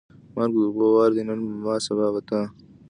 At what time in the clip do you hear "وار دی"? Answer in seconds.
0.95-1.23